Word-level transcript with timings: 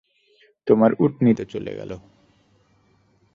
তোমার 0.67 0.91
উটনী 0.99 1.31
তো 1.33 1.43
চলে 1.45 1.71
গেল। 1.75 1.91